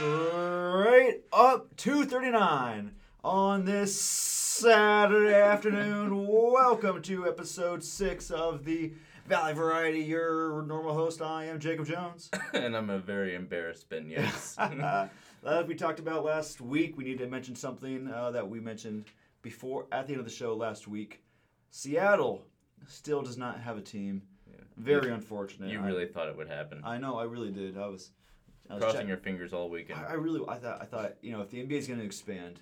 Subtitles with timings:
[0.00, 2.90] straight up 239
[3.22, 6.26] on this Saturday afternoon.
[6.26, 8.94] Welcome to episode six of the
[9.26, 9.98] Valley Variety.
[9.98, 12.30] Your normal host, I am Jacob Jones.
[12.54, 14.56] and I'm a very embarrassed Ben Yes.
[14.58, 19.04] As we talked about last week, we need to mention something uh, that we mentioned
[19.42, 21.22] before at the end of the show last week.
[21.68, 22.46] Seattle
[22.86, 24.22] still does not have a team.
[24.78, 25.70] Very unfortunate.
[25.70, 26.80] you I- really thought it would happen.
[26.84, 27.76] I know, I really did.
[27.76, 28.12] I was
[28.78, 30.00] Crossing your fingers all weekend.
[30.00, 32.04] I, I really, I thought, I thought, you know, if the NBA is going to
[32.06, 32.60] expand,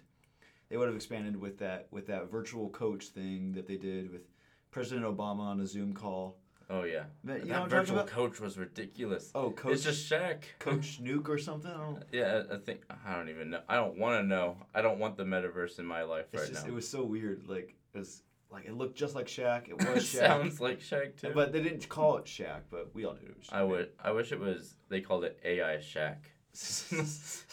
[0.69, 4.23] they would have expanded with that, with that virtual coach thing that they did with
[4.71, 6.37] President Obama on a Zoom call.
[6.71, 7.05] oh yeah.
[7.25, 9.31] That- that virtual coach was ridiculous.
[9.34, 10.43] Oh, coach, It's just Shaq.
[10.59, 11.71] Coach Nuke or something.
[11.71, 11.95] I.
[12.12, 13.61] Yeah, I I think I don't even know.
[13.69, 14.56] I don't want to know.
[14.75, 16.73] I don't want the metaverse in my life It's right just, now.
[16.73, 17.48] it was so weird.
[17.48, 19.69] Like it was, like it looked just like Shaq.
[19.69, 20.19] It was Shaq.
[20.20, 21.33] sounds like Shaq too.
[21.34, 23.47] But they didn't call it Shaq, but we all knew it was.
[23.48, 23.52] Shaq.
[23.55, 23.91] I would.
[24.02, 24.75] I wish it was.
[24.89, 26.17] They called it AI Shaq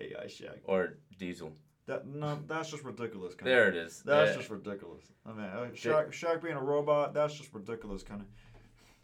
[0.00, 0.58] AI Shaq.
[0.64, 1.52] or Diesel.
[1.86, 3.34] That no, that's just ridiculous.
[3.34, 4.02] Kind There it is.
[4.04, 4.36] That's Yeah.
[4.36, 5.04] just ridiculous.
[5.26, 8.26] I mean, uh, Shaq, Shaq being a robot, that's just ridiculous, kind of.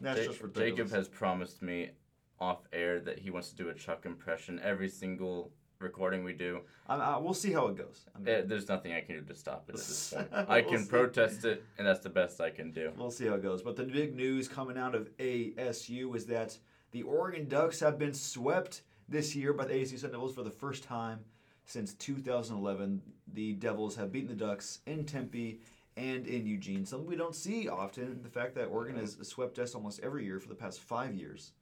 [0.01, 0.71] That's just ridiculous.
[0.71, 1.91] Jacob has promised me
[2.39, 5.53] off air that he wants to do a Chuck impression every single
[5.85, 6.61] recording we do.
[6.89, 8.07] We'll see how it goes.
[8.15, 10.31] I mean, Eh, there's nothing I can do to stop it at this point.
[10.31, 10.89] We'll I can see.
[10.89, 12.93] protest it, and that's the best I can do.
[12.97, 13.63] we'll see how it goes.
[13.63, 16.57] But the big news coming out of ASU is that
[16.93, 20.51] the Oregon Ducks have been swept this year by the ASU Sun Devils for the
[20.51, 21.21] first time
[21.65, 23.01] since 2011.
[23.33, 25.61] The Devils have beaten the Ducks in Tempe
[25.97, 28.23] and in Eugene, something we don't see often.
[28.23, 31.53] The fact that Oregon has swept us almost every year for the past five years.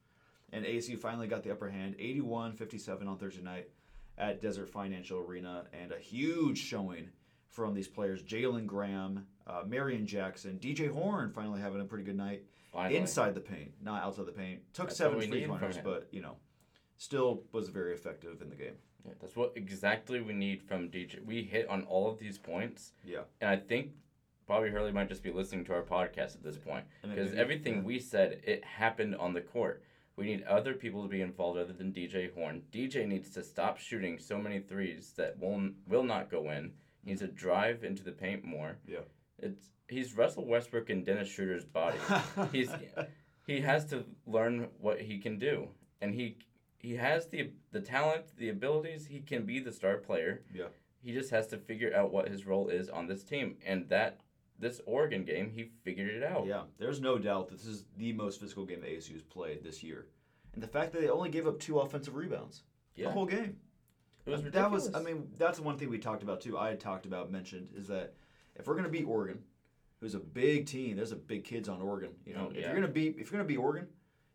[0.53, 3.69] And ASU finally got the upper hand, 81 57 on Thursday night
[4.19, 7.09] at Desert Financial Arena, and a huge showing
[7.49, 12.17] from these players Jalen Graham, uh, Marreon Jackson, DJ Horne finally having a pretty good
[12.17, 12.97] night Finally.
[12.97, 14.61] inside the paint, not outside the paint.
[14.75, 16.37] Took That's seven what we three-pointers but, you know,
[16.97, 18.75] still was very effective in the game.
[19.05, 21.25] Yeah, that's what exactly we need from DJ.
[21.25, 23.23] We hit on all of these points, Yeah.
[23.41, 23.93] and I think
[24.47, 27.77] Bobby Hurley might just be listening to our podcast at this point point because everything
[27.77, 27.83] yeah.
[27.83, 29.83] we said it happened on the court.
[30.19, 32.63] We need other people to be involved other than DJ Horne.
[32.73, 36.73] DJ needs to stop shooting so many threes that will will not go in.
[37.05, 38.79] He needs to drive into the paint more.
[38.85, 39.07] Yeah.
[39.39, 41.99] It's he's Russell Westbrook in Dennis Schroeder's body.
[42.53, 42.69] He's
[43.47, 45.69] he has to learn what he can do,
[46.01, 46.39] and he
[46.79, 49.07] he has the the talent, the abilities.
[49.07, 50.43] He can be the star player.
[50.53, 50.67] Yeah.
[51.01, 54.21] He just has to figure out what his role is on this team, and that
[54.59, 56.47] this Oregon game, he figured it out.
[56.47, 59.63] Yeah, there's no doubt that this is the most physical game that ASU has played
[59.63, 60.07] this year.
[60.55, 62.63] And the fact that they only gave up two offensive rebounds
[62.97, 63.57] the whole game.
[64.27, 66.59] It was that was, I mean, that's one thing we talked about too.
[66.59, 68.15] I had talked about, mentioned, is that
[68.57, 69.39] if we're going to beat Oregon,
[70.01, 72.11] who's a big team, there's a big kids on Oregon.
[72.27, 73.87] You know, Oh, if you're going to beat, if you're going to beat Oregon,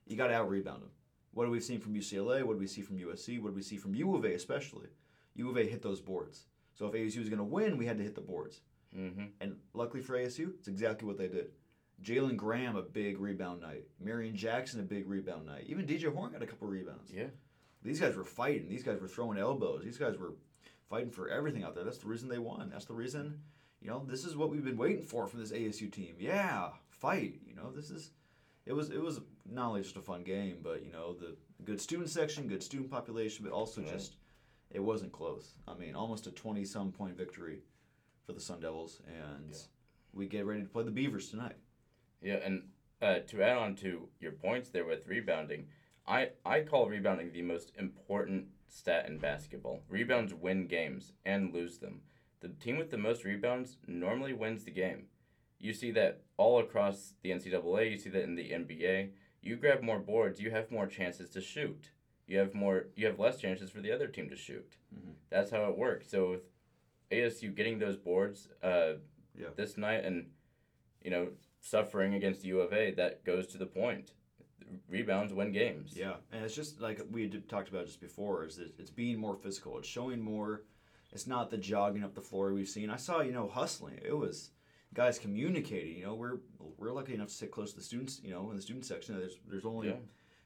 [0.07, 0.89] you got to out rebound them.
[1.33, 2.43] What have we seen from UCLA?
[2.43, 3.41] What do we see from USC?
[3.41, 4.87] What do we see from U of A especially?
[5.35, 6.45] U of A hit those boards.
[6.73, 8.61] So if ASU was going to win, we had to hit the boards.
[8.97, 9.23] Mm-hmm.
[9.41, 11.47] And luckily for ASU, it's exactly what they did.
[12.03, 13.85] Jalen Graham, a big rebound night.
[14.03, 15.65] Marreon Jackson, a big rebound night.
[15.67, 17.11] Even DJ Horne got a couple rebounds.
[17.13, 17.27] Yeah.
[17.81, 18.67] These guys were fighting.
[18.69, 19.83] These guys were throwing elbows.
[19.83, 20.33] These guys were
[20.89, 21.83] fighting for everything out there.
[21.83, 22.69] That's the reason they won.
[22.71, 23.39] That's the reason,
[23.81, 26.15] you know, this is what we've been waiting for from this ASU team.
[26.19, 27.39] Yeah, fight.
[27.45, 28.11] You know, this is,
[28.65, 31.79] it was, it was not only just a fun game, but you know, the good
[31.79, 33.91] student section, good student population, but also Right.
[33.91, 34.15] just,
[34.71, 35.53] it wasn't close.
[35.67, 37.59] I mean, almost a twenty-some point victory
[38.25, 39.57] for the Sun Devils, and Yeah.
[40.13, 41.57] we get ready to play the Beavers tonight.
[42.21, 42.69] Yeah, and
[43.01, 45.67] uh, to add on to your points there with rebounding,
[46.07, 49.83] I, I call rebounding the most important stat in basketball.
[49.89, 52.01] Rebounds win games and lose them.
[52.39, 55.07] The team with the most rebounds normally wins the game.
[55.59, 59.11] You see that all across the NCAA, you see that in the NBA.
[59.41, 61.91] You grab more boards, you have more chances to shoot.
[62.27, 64.77] You have more you have less chances for the other team to shoot.
[64.93, 65.15] Mhm.
[65.29, 66.09] That's how it works.
[66.09, 66.41] So with
[67.13, 68.93] ASU getting those boards uh,
[69.37, 69.47] Yeah.
[69.55, 70.17] this night and
[71.03, 71.29] you know
[71.61, 74.11] suffering against U of A, that goes to the point.
[74.89, 75.93] Rebounds win games.
[75.95, 78.45] Yeah, and it's just like we talked about just before.
[78.45, 79.77] Is that it's being more physical.
[79.77, 80.63] It's showing more.
[81.11, 82.89] It's not the jogging up the floor we've seen.
[82.89, 83.99] I saw you know hustling.
[84.03, 84.51] It was
[84.93, 85.97] guys communicating.
[85.97, 86.37] You know we're
[86.77, 88.19] we're lucky enough to sit close to the students.
[88.23, 89.95] You know in the student section, there's there's only Yeah.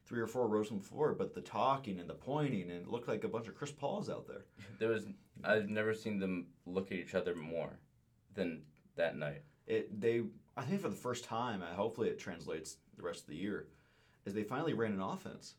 [0.08, 2.88] Three or four rows from the floor, but the talking and the pointing and it
[2.88, 4.46] looked like a bunch of Chris Pauls out there.
[4.80, 5.08] There was
[5.44, 7.80] I've never seen them look at each other more
[8.36, 8.62] than
[8.96, 9.42] that night.
[9.66, 10.24] It they
[10.56, 13.68] I think for the first time, and hopefully it translates the rest of the year,
[14.26, 15.56] is they finally ran an offense.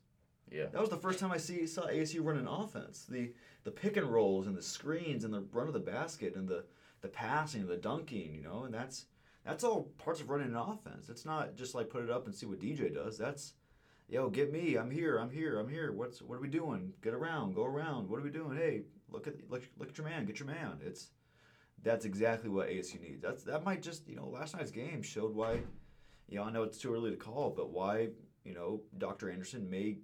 [0.51, 0.65] Yeah.
[0.71, 3.05] That was the first time I see saw ASU run an offense.
[3.09, 6.47] The the pick and rolls and the screens and the run of the basket and
[6.47, 6.63] the
[7.01, 9.05] the passing, and the dunking, you know, and that's
[9.45, 11.09] that's all parts of running an offense.
[11.09, 13.17] It's not just like put it up and see what DJ does.
[13.17, 13.53] That's
[14.09, 14.75] yo, get me.
[14.75, 15.17] I'm here.
[15.17, 15.59] I'm here.
[15.59, 15.91] I'm here.
[15.91, 16.93] What's what are we doing?
[17.01, 17.55] Get around.
[17.55, 18.09] Go around.
[18.09, 18.57] What are we doing?
[18.57, 20.25] Hey, look at look, look at your man.
[20.25, 20.79] Get your man.
[20.85, 21.09] It's
[21.81, 23.21] that's exactly what ASU needs.
[23.21, 25.61] That's that might just you know last night's game showed why.
[26.27, 28.09] You know, I know it's too early to call, but why
[28.43, 29.31] you know Dr.
[29.31, 29.99] Anderson may,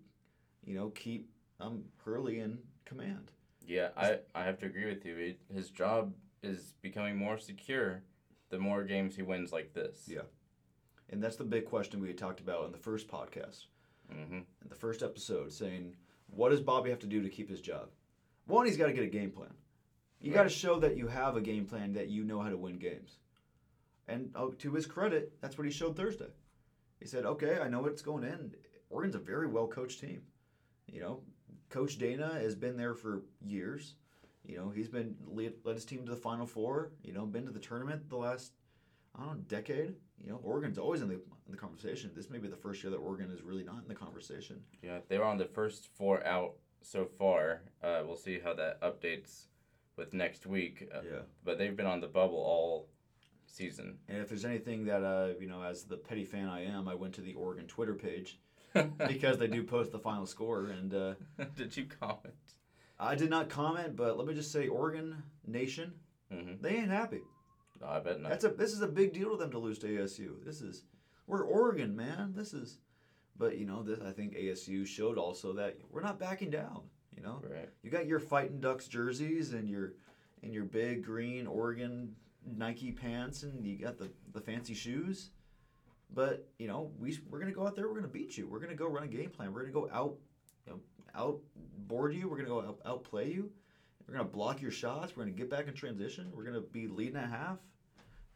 [0.63, 1.29] you know, keep
[1.59, 3.31] um Hurley in command.
[3.67, 5.17] Yeah, I, I have to agree with you.
[5.17, 6.13] It, his job
[6.43, 8.03] is becoming more secure
[8.49, 10.03] the more games he wins like this.
[10.07, 10.21] Yeah.
[11.09, 13.65] And that's the big question we had talked about in the first podcast,
[14.11, 15.95] hmm in the first episode, saying,
[16.27, 17.89] what does Bobby have to do to keep his job?
[18.47, 19.53] One, he's got to get a game plan.
[20.19, 22.57] You got to show that you have a game plan, that you know how to
[22.57, 23.17] win games.
[24.07, 26.29] And oh, to his credit, that's what he showed Thursday.
[26.99, 28.51] He said, okay, I know what's going in.
[28.89, 30.21] Oregon's a very well coached team.
[30.91, 31.21] You know,
[31.69, 33.95] Coach Dana has been there for years.
[34.43, 36.91] You know, he's been led, led his team to the Final Four.
[37.03, 38.53] You know, been to the tournament the last,
[39.17, 39.95] I don't know, decade.
[40.23, 42.11] You know, Oregon's always in the in the conversation.
[42.15, 44.61] This may be the first year that Oregon is really not in the conversation.
[44.81, 47.61] Yeah, they were on the first four out so far.
[47.83, 49.45] Uh, we'll see how that updates
[49.95, 50.89] with next week.
[50.93, 51.19] Uh, Yeah.
[51.43, 52.89] But they've been on the bubble all
[53.45, 53.97] season.
[54.09, 56.95] And if there's anything that uh, you know, as the petty fan I am, I
[56.95, 58.39] went to the Oregon Twitter page
[59.07, 61.13] because they do post the final score, and uh,
[61.55, 62.33] Did you comment?
[62.99, 63.95] I did not comment.
[63.95, 65.93] But let me just say, Oregon Nation,
[66.31, 67.21] hmm they ain't happy.
[67.85, 68.29] No, I bet not.
[68.29, 70.43] That's a this is a big deal to them to lose to ASU.
[70.43, 70.83] This is
[71.27, 72.33] we're Oregon, man.
[72.35, 72.79] This is,
[73.37, 76.81] but you know, this I think ASU showed also that we're not backing down.
[77.15, 77.69] You know, right.
[77.81, 79.93] you got your fighting Ducks jerseys and your
[80.43, 82.15] and your big green Oregon
[82.45, 85.31] Nike pants, and you got the the fancy shoes.
[86.13, 87.87] But you know, we we're gonna go out there.
[87.87, 88.47] We're gonna beat you.
[88.47, 89.53] We're gonna go run a game plan.
[89.53, 90.15] We're gonna go out,
[90.65, 90.79] you know,
[91.15, 92.27] outboard you.
[92.29, 93.51] We're gonna go out, outplay you.
[94.07, 95.15] We're gonna block your shots.
[95.15, 96.31] We're gonna get back in transition.
[96.33, 97.57] We're gonna be leading at half,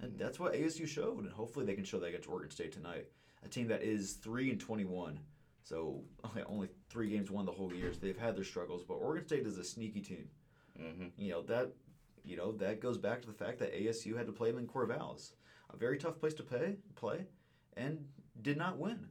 [0.01, 1.19] and that's what ASU showed.
[1.19, 3.07] And hopefully they can show that against Oregon State tonight,
[3.43, 5.19] a team that is three and twenty-one.
[5.63, 6.03] So
[6.47, 7.91] only three games won the whole year.
[7.93, 10.27] So they've had their struggles, but Oregon State is a sneaky team.
[10.77, 11.71] hmm You know that,
[12.23, 14.67] you know that goes back to the fact that ASU had to play them in
[14.67, 15.33] Corvallis,
[15.73, 17.25] a very tough place to play, play,
[17.77, 18.05] and
[18.41, 19.07] did not win.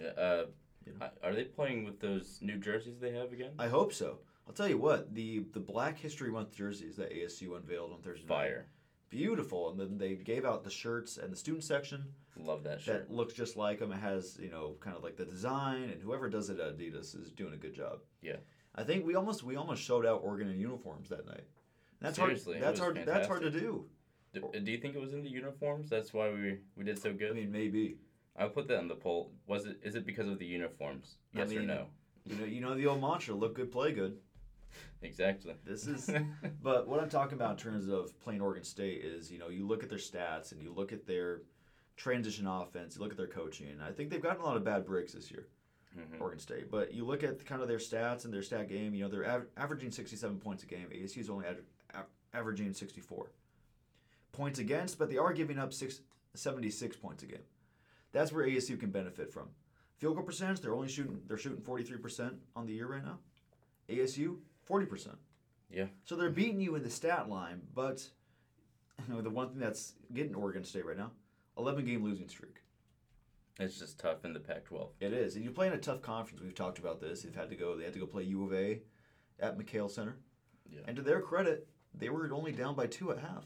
[0.00, 0.46] Yeah, uh,
[0.86, 0.92] Yeah.
[1.22, 3.52] I- Are they playing with those new jerseys they have again?
[3.58, 4.18] I hope so.
[4.48, 8.26] I'll tell you what the the Black History Month jerseys that ASU unveiled on Thursday.
[8.26, 8.66] night, Fire.
[9.12, 12.06] Beautiful, and then they gave out the shirts and the student section
[12.36, 13.08] Love that shirt.
[13.08, 13.92] that looks just like them.
[13.92, 17.14] It has you know kind of like the design, and whoever does it at Adidas
[17.14, 17.98] is doing a good job.
[18.22, 18.36] Yeah.
[18.74, 21.44] I think we almost we almost showed out Oregon in uniforms that night.
[22.00, 22.64] That's Seriously, hard.
[22.64, 23.02] That's hard.
[23.06, 23.84] That's hard to do.
[24.34, 25.90] Do, do you think it was in the uniforms?
[25.90, 27.32] That's why we we did so good.
[27.32, 27.98] I mean, maybe.
[28.34, 29.30] I'll put that in the poll.
[29.46, 29.78] Was it?
[29.82, 31.16] Is it because of the uniforms?
[31.34, 31.86] I Yes or no?
[32.24, 34.16] You know, you know the old mantra: look good, play good.
[35.02, 35.54] Exactly.
[35.64, 36.08] This is.
[36.62, 39.66] But what I'm talking about in terms of playing Oregon State is, you know, you
[39.66, 41.42] look at their stats and you look at their
[41.96, 44.86] transition offense, you look at their coaching, I think they've gotten a lot of bad
[44.86, 45.48] breaks this year,
[45.98, 46.20] Mhm.
[46.20, 46.70] Oregon State.
[46.70, 49.28] But you look at kind of their stats and their stat game, you know, they're
[49.28, 50.88] av- averaging 67 points a game.
[50.92, 51.64] ASU is only ad-
[51.94, 53.32] a- averaging 64
[54.30, 56.00] points against, but they are giving up six,
[56.34, 57.44] 76 points a game.
[58.12, 59.48] That's where ASU can benefit from.
[59.98, 63.18] Field goal percentage, they're only shooting they're shooting 43% on the year right now.
[63.88, 64.38] ASU
[64.72, 65.16] 40%.
[65.70, 65.86] Yeah.
[66.04, 68.06] So they're beating you in the stat line, but
[69.06, 71.10] you know, the one thing that's getting Oregon State right now,
[71.58, 72.56] 11 game losing streak.
[73.58, 74.88] It's just tough in the Pac-12.
[75.00, 75.36] It is.
[75.36, 76.42] And you play in a tough conference.
[76.42, 77.22] We've talked about this.
[77.22, 78.80] They've had to go they had to go play U of A
[79.40, 80.16] at McKale Center.
[80.70, 80.80] Yeah.
[80.86, 83.44] And to their credit, they were only down by 2 at half.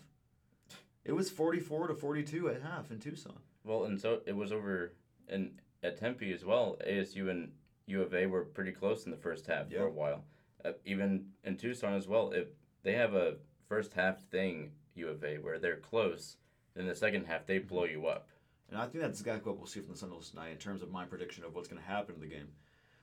[1.04, 3.38] It was 44 to 42 at half in Tucson.
[3.64, 4.92] Well, and so it was over
[5.28, 6.76] in at Tempe as well.
[6.86, 7.52] ASU and
[7.86, 9.78] U of A were pretty close in the first half Yeah.
[9.80, 10.24] for a while.
[10.66, 12.30] Uh, even in Tucson as well.
[12.32, 12.48] If
[12.82, 13.34] they have a
[13.68, 16.36] first half thing, U of A, where they're close,
[16.74, 18.28] then the second half they blow you up.
[18.68, 20.82] And I think that's exactly what we'll see from the Sun Devils tonight in terms
[20.82, 22.48] of my prediction of what's going to happen in the game.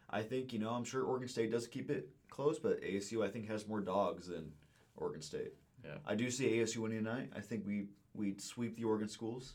[0.09, 3.29] I think, you know, I'm sure Oregon State does keep it close, but ASU, I
[3.29, 4.51] think, has more dogs than
[4.97, 5.53] Oregon State.
[5.85, 5.95] Yeah.
[6.05, 7.31] I do see ASU winning tonight.
[7.35, 9.53] I think we we sweep the Oregon schools,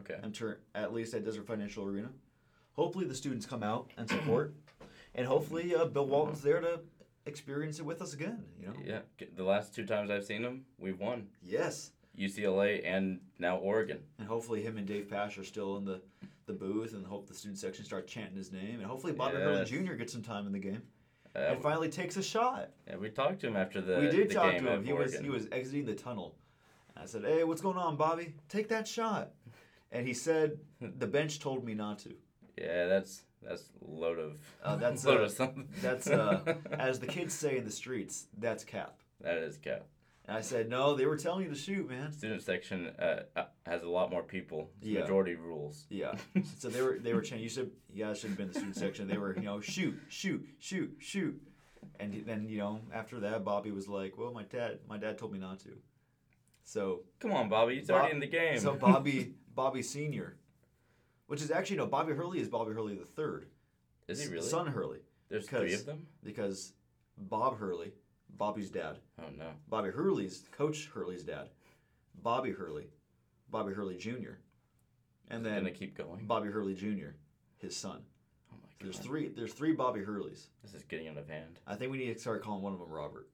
[0.00, 0.18] Okay.
[0.22, 2.08] and turn, at least at Desert Financial Arena.
[2.72, 4.54] Hopefully, the students come out and support,
[5.14, 6.80] and hopefully, uh, Bill Walton's there to
[7.28, 8.42] experience it with us again.
[8.60, 8.74] You know.
[8.84, 9.00] Yeah.
[9.36, 11.28] The last two times I've seen them, we've won.
[11.42, 11.92] Yes.
[12.18, 14.00] UCLA and now Oregon.
[14.18, 16.00] And hopefully him and Dave Pasch are still in the,
[16.46, 18.76] the booth and hope the student section start chanting his name.
[18.80, 19.68] And hopefully Bobby Hurley Yes.
[19.68, 19.94] Jr.
[19.94, 20.82] gets some time in the game
[21.36, 22.70] Uh, and finally takes a shot.
[22.88, 24.84] yeah, we talked to him after the we did the talk game to him.
[24.84, 26.34] He was he was exiting the tunnel.
[26.96, 28.34] I said, Hey, what's going on, Bobby?
[28.48, 29.30] Take that shot.
[29.92, 32.14] And he said, The bench told me not to.
[32.56, 35.68] Yeah, that's that's load of Uh, that's, load uh, of something.
[35.80, 38.98] That's uh, as the kids say in the streets, that's cap.
[39.20, 39.86] that is cap.
[40.26, 42.12] And I said, no, they were telling you to shoot, man.
[42.12, 44.70] Student section uh, uh, has a lot more people.
[44.78, 45.00] It's Yeah.
[45.00, 45.86] Majority rules.
[45.88, 46.16] Yeah.
[46.58, 47.44] so they were they were changing.
[47.44, 49.08] You should yeah, should have been the student section.
[49.08, 51.40] They were you know shoot, shoot, shoot, shoot,
[51.98, 55.32] and then you know after that, Bobby was like, well, my dad my dad told
[55.32, 55.70] me not to.
[56.62, 57.76] So Come on, Bobby.
[57.76, 58.58] He's Bob- already in the game.
[58.58, 60.36] so Bobby Bobby Senior,
[61.28, 63.46] which is actually no Bobby Hurley is Bobby Hurley the third.
[64.08, 64.46] Is he really?
[64.48, 66.06] Son Hurley There's three of them.
[66.24, 66.72] because
[67.16, 67.92] Bob Hurley,
[68.36, 68.96] Bobby's dad.
[69.20, 69.50] Oh no.
[69.68, 71.48] Bobby Hurley's Coach Hurley's dad.
[72.22, 72.88] Bobby Hurley,
[73.50, 74.38] Bobby Hurley Jr.
[75.30, 76.26] And Gonna keep going.
[76.26, 77.10] Bobby Hurley Jr.
[77.58, 78.00] His son.
[78.52, 78.80] Oh my god.
[78.80, 79.28] There's three.
[79.28, 80.46] There's three Bobby Hurleys.
[80.62, 81.60] This is getting out of hand.
[81.66, 83.28] I think we need to start calling one of them Robert.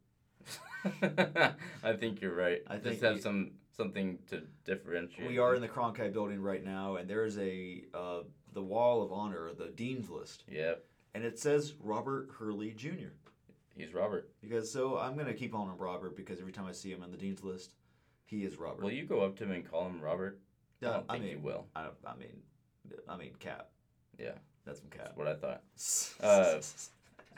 [1.85, 2.63] I think you're right.
[2.67, 5.29] I Just think have we- some something to differentiate.
[5.29, 8.21] We are in the Cronkite building right now, and there is a uh,
[8.53, 10.85] the Wall of Honor, the Dean's List, Yep.
[11.15, 13.13] and it says Robert Hurley Jr.
[13.77, 14.31] He's Robert.
[14.41, 17.11] Because so I'm gonna keep calling him Robert because every time I see him on
[17.11, 17.75] the Dean's List,
[18.27, 18.83] he is Robert.
[18.85, 20.39] Will you go up to him and call him Robert?
[20.83, 21.67] I don't I think mean, you will.
[21.75, 22.43] I, I mean,
[23.09, 23.71] I mean, Cap.
[24.19, 24.33] Yeah.
[24.67, 25.07] That's some Cap.
[25.07, 25.63] That's what I thought.
[26.21, 26.61] Uh,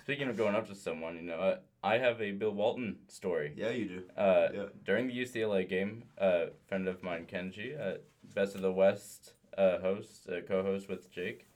[0.07, 3.53] Speaking of going up to someone, you know, I, I have a Bill Walton story.
[3.57, 4.03] yeah, you do.
[4.17, 4.65] Uh, Yeah.
[4.85, 7.97] During the UCLA game, a friend of mine, Kenji, uh,
[8.33, 11.49] Best of the West uh, host, uh, co-host with Jake,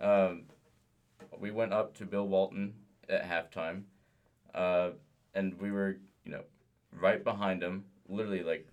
[0.00, 0.44] um,
[1.40, 2.74] we went up to Bill Walton
[3.08, 3.82] at halftime,
[4.54, 4.90] uh,
[5.34, 6.44] and we were, you know,
[6.92, 8.68] right behind him, literally like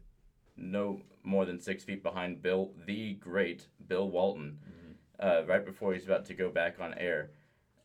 [0.57, 4.59] no more than six feet behind Bill, the great Bill Walton,
[5.19, 7.31] uh, right before he's about to go back on air.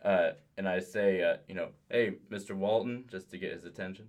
[0.02, 2.54] Uh, and I say, uh, you know, hey, Mr.
[2.54, 4.08] Walton, just to get his attention.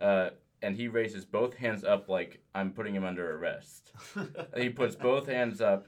[0.00, 0.30] Uh,
[0.62, 3.92] and he raises both hands up like I'm putting him under arrest.
[4.56, 5.86] he puts both hands up,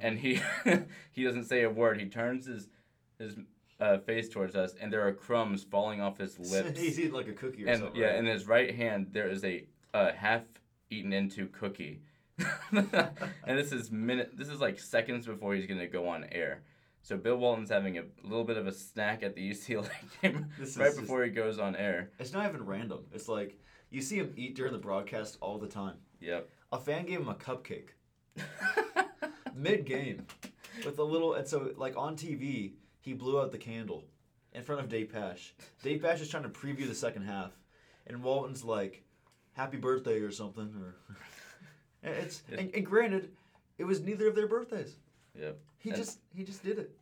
[0.00, 0.40] and he
[1.12, 2.00] he doesn't say a word.
[2.00, 2.68] He turns his
[3.18, 3.36] his
[3.80, 6.78] uh, face towards us, and there are crumbs falling off his lips.
[6.78, 8.00] He's eating like a cookie or and something.
[8.00, 8.16] yeah, right?
[8.16, 10.42] in his right hand there is a uh, half
[10.90, 12.00] eaten into cookie.
[12.72, 14.32] and this is minute.
[14.36, 16.62] This is like seconds before he's gonna go on air.
[17.04, 19.90] So Bill Walton's having a little bit of a snack at the UCLA
[20.22, 22.10] game This right before he goes on air.
[22.18, 23.04] It's not even random.
[23.12, 25.96] It's like you see him eat during the broadcast all the time.
[26.20, 26.48] Yep.
[26.72, 27.90] A fan gave him a cupcake
[29.54, 30.26] mid game
[30.82, 34.04] with a little, and so like on TV, he blew out the candle
[34.54, 35.52] in front of Dave Pasch.
[35.82, 37.52] Dave Pasch is trying to preview the second half,
[38.06, 39.04] and Walton's like,
[39.52, 40.96] "Happy birthday" or something, or
[42.02, 43.30] and it's and, and granted,
[43.76, 44.96] it was neither of their birthdays.
[45.38, 45.58] Yep.
[45.78, 46.96] He And- just he just did it.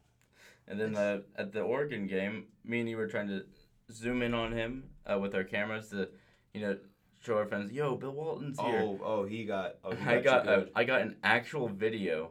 [0.69, 3.45] And then uh, at the Oregon game, me and you were trying to
[3.91, 6.09] zoom in on him uh, with our cameras to,
[6.55, 6.79] you know,
[7.21, 10.45] show our friends, "Yo, Bill Walton's here." Oh oh he got oh he I got
[10.45, 10.71] you good.
[10.75, 12.31] I got an actual video.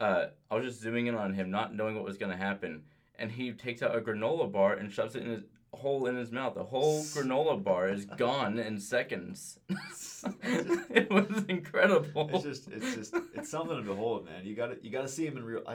[0.00, 2.82] Uh, I was just zooming in on him, not knowing what was gonna happen,
[3.18, 6.30] and he takes out a granola bar and shoves it in his hole in his
[6.32, 6.54] mouth.
[6.54, 9.58] The whole granola bar is gone in seconds.
[10.42, 12.30] it was incredible.
[12.32, 14.44] It's just, it's just, it's something to behold, man.
[14.44, 15.62] You got to, you got to see him in real.
[15.66, 15.74] I,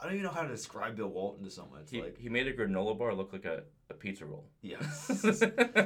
[0.00, 1.80] I don't even know how to describe Bill Walton to someone.
[1.80, 4.44] It's he, like, he made a granola bar look like a, a pizza roll.
[4.62, 4.76] yeah.
[5.08, 5.22] and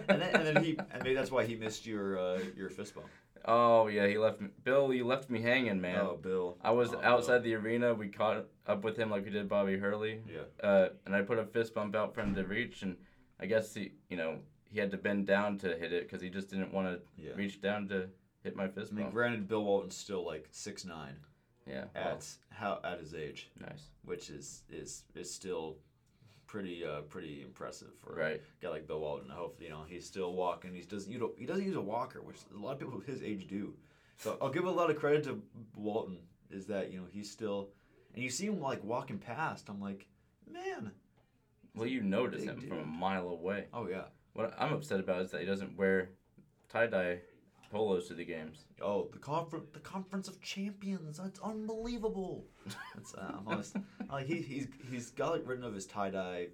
[0.09, 3.07] then, and then he, and maybe that's why he missed your, uh, your fist bump.
[3.45, 4.49] oh yeah, he left me.
[4.65, 6.01] Bill, you left me hanging, man.
[6.01, 6.57] Oh, Bill.
[6.63, 7.95] I was Oh, outside the arena.
[7.95, 10.21] We caught up with him like we did Bobby Hurley.
[10.27, 10.67] Yeah.
[10.69, 12.97] uh, and I put a fist bump out for him to reach, and
[13.41, 14.39] I guess he, you know,
[14.71, 17.33] he had to bend down to hit it because he just didn't want to Yeah.
[17.35, 18.09] reach down to
[18.43, 19.15] hit my fist I mean, bump.
[19.15, 21.17] granted, Bill Walton's still like six nine
[21.67, 23.89] yeah, well, at how at his age, nice.
[24.05, 25.77] which is is is still
[26.47, 28.41] pretty uh pretty impressive for Right.
[28.61, 29.29] a guy like Bill Walton.
[29.29, 30.75] Hopefully, you know, he's still walking.
[30.75, 33.23] He doesn't you know he doesn't use a walker, which a lot of people his
[33.23, 33.75] age do.
[34.17, 35.41] So I'll give a lot of credit to
[35.77, 36.19] Walton.
[36.51, 37.69] Is that you know he's still,
[38.15, 39.69] and you see him like walking past.
[39.69, 40.07] I'm like,
[40.51, 40.91] man,
[41.75, 43.67] Well, you notice him from a mile away.
[43.73, 46.11] oh yeah, What I'm upset about is that he doesn't wear
[46.69, 47.21] tie dye
[47.71, 48.65] polos to the games.
[48.81, 51.19] oh the conference the conference of champions.
[51.19, 52.45] That's unbelievable.
[52.95, 53.77] That's uh, I'm honest.
[54.11, 56.47] Like he, he's he's got like written of his tie dye,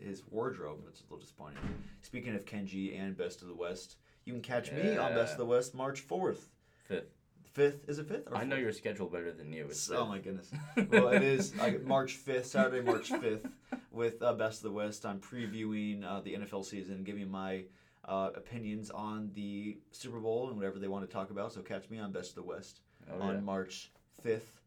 [0.00, 0.82] his wardrobe.
[0.84, 1.58] That's a little disappointing.
[2.02, 5.38] Speaking of Kenji and Best of the West, you can catch me on Best of
[5.38, 6.48] the West March fourth.
[6.86, 7.10] Fifth.
[7.52, 8.28] Fifth is it fifth?
[8.30, 9.66] Or I know your schedule better than you.
[9.66, 10.50] It's Oh my goodness.
[10.90, 13.46] Well, it is I, March fifth, Saturday, March fifth,
[13.90, 15.04] with uh, Best of the West.
[15.04, 17.64] I'm previewing uh, the NFL season, giving my
[18.06, 21.52] uh, opinions on the Super Bowl and whatever they want to talk about.
[21.52, 22.80] So catch me on Best of the West
[23.12, 23.40] Oh, on yeah.
[23.40, 23.90] March
[24.22, 24.60] fifth,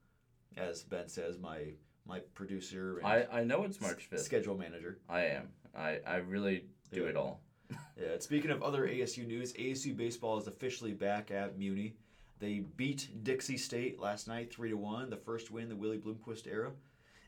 [0.58, 1.70] as Ben says, my
[2.06, 4.22] my producer and I, I know it's March fifth.
[4.22, 5.00] schedule manager.
[5.10, 5.50] I am.
[5.76, 7.10] I, I really do Good.
[7.12, 7.42] it all.
[8.00, 8.20] Yeah.
[8.20, 11.96] Speaking of other ASU news, ASU baseball is officially back at Muni.
[12.40, 15.10] They beat Dixie State last night, three to one.
[15.10, 16.72] The first win the Willie Bloomquist era.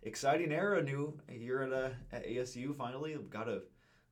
[0.03, 2.75] Exciting era, new here at, uh, at ASU.
[2.75, 3.61] Finally got a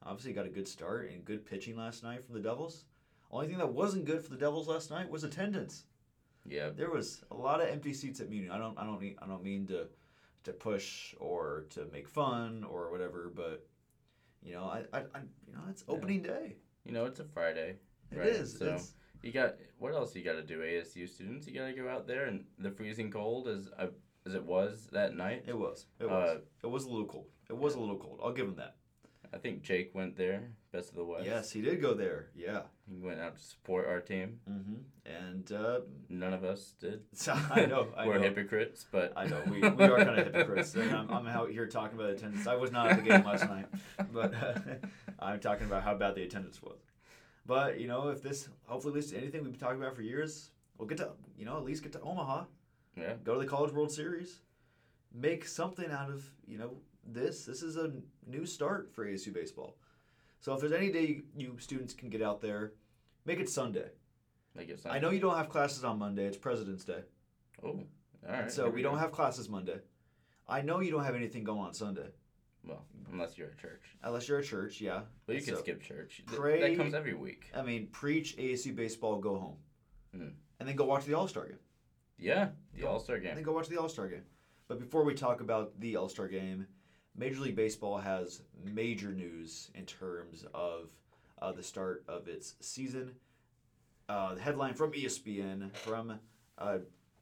[0.03, 2.85] obviously got a good start and good pitching last night from the Devils.
[3.31, 5.83] Only thing that wasn't good for the Devils last night was attendance.
[6.47, 6.69] Yeah.
[6.69, 8.49] There was a lot of empty seats at Muni.
[8.49, 9.87] I don't I don't mean I don't mean to
[10.45, 13.65] to push or to make fun or whatever, but
[14.43, 15.95] you know I, I, I you know it's Yeah.
[15.95, 16.55] opening day.
[16.85, 17.77] You know, it's a Friday.
[18.11, 18.57] It Right, is.
[18.59, 18.93] so- It's,
[19.25, 20.15] You got what else?
[20.15, 21.47] You got to do, ASU students.
[21.47, 23.87] You got to go out there and the freezing cold as uh,
[24.27, 25.43] as it was that night.
[25.47, 25.87] it was.
[25.99, 26.37] It was.
[26.37, 27.25] Uh, it was a little cold.
[27.49, 28.19] It was a little cold.
[28.23, 28.75] I'll give him that.
[29.33, 31.25] I think Jake went there, best of the West.
[31.25, 32.27] Yes, he did go there.
[32.35, 32.61] Yeah.
[32.87, 34.39] He went out to support our team.
[34.47, 37.01] hmm And uh, None of us did.
[37.51, 37.87] I know.
[37.97, 38.21] I We're know.
[38.21, 40.75] hypocrites, but I know we, we are kind of hypocrites.
[40.77, 42.45] I'm, I'm out here talking about attendance.
[42.47, 43.65] I was not at the game last night,
[44.13, 44.53] but uh,
[45.19, 46.79] I'm talking about how bad the attendance was.
[47.45, 50.51] But you know, if this hopefully leads to anything we've been talking about for years,
[50.77, 52.45] we'll get to you know at least get to Omaha,
[52.97, 54.39] yeah, go to the College World Series,
[55.13, 56.71] make something out of you know
[57.05, 57.45] this.
[57.45, 57.91] This is a
[58.25, 59.77] new start for ASU baseball.
[60.39, 62.73] So if there's any day you students can get out there,
[63.25, 63.89] make it Sunday.
[64.57, 64.85] I guess.
[64.85, 66.25] I know you don't have classes on Monday.
[66.25, 67.01] It's President's Day.
[67.63, 67.85] Oh, all
[68.27, 68.51] right.
[68.51, 69.79] so here we don't have classes Monday.
[70.47, 72.07] I know you don't have anything going on Sunday,
[72.67, 73.81] Well, unless you're at church.
[74.03, 74.81] unless you're at church.
[74.81, 75.01] Yeah.
[75.25, 76.21] But you can skip church.
[76.25, 77.51] Pray- that comes every week.
[77.53, 79.57] I mean, preach ASU baseball, go home,
[80.15, 80.33] Mhm.
[80.59, 81.59] and then go watch the All Star game.
[82.17, 83.29] Yeah, the All Star game.
[83.29, 84.25] And then go watch the All Star game.
[84.67, 86.65] But before we talk about the All Star game,
[87.15, 90.91] Major League Baseball has major news in terms of
[91.41, 93.15] uh, the start of its season.
[94.09, 96.19] Uh, the headline from ESPN from
[96.57, 96.77] uh,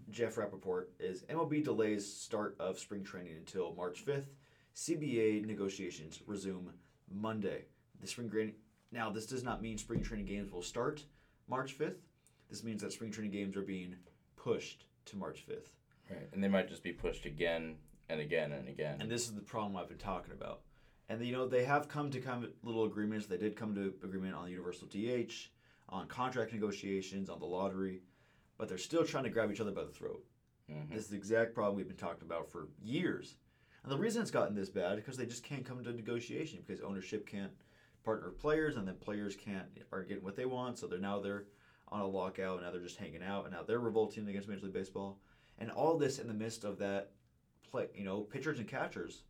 [0.09, 4.25] Jeff Rappaport is MLB delays start of spring training until March 5th.
[4.75, 6.71] CBA negotiations resume
[7.11, 7.65] Monday.
[8.01, 8.55] The spring training
[8.91, 11.03] now this does not mean spring training games will start
[11.47, 12.01] March 5th.
[12.49, 13.95] This means that spring training games are being
[14.35, 15.69] pushed to March 5th.
[16.09, 17.75] Right, and they might just be pushed again
[18.09, 18.97] and again and again.
[18.99, 20.61] And this is the problem I've been talking about.
[21.09, 23.27] And you know they have come to kind of little agreements.
[23.27, 25.49] They did come to agreement on the universal DH,
[25.89, 28.01] on contract negotiations, on the lottery,
[28.57, 30.25] but they're still trying to grab each other by the throat.
[30.69, 30.89] Mhm.
[30.89, 33.37] This is the exact problem we've been talking about for years.
[33.83, 36.63] And the reason it's gotten this bad is because they just can't come to negotiation
[36.65, 37.51] because ownership can't
[38.03, 40.77] partner with players, and then players can't are getting what they want.
[40.79, 41.45] So they're now they're
[41.89, 44.63] on a lockout, and now they're just hanging out, and now they're revolting against Major
[44.65, 45.19] League Baseball,
[45.59, 47.11] and all this in the midst of that
[47.69, 47.87] play.
[47.95, 49.23] You know, pitchers and catchers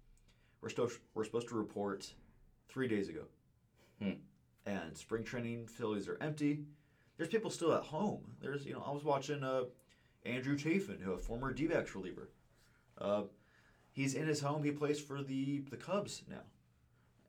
[0.61, 2.13] were supposed we're supposed to report
[2.69, 3.25] three days ago,
[3.99, 4.11] Hmm.
[4.65, 6.63] and spring training facilities are empty.
[7.17, 8.35] There's people still at home.
[8.39, 9.63] There's you know I was watching uh,
[10.25, 12.29] Andrew Chafin, who a former D-backs reliever.
[12.97, 13.23] Uh,
[13.93, 14.63] he's in his home.
[14.63, 16.43] He plays for the the Cubs now,